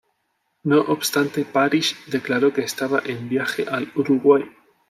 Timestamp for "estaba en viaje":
2.63-3.67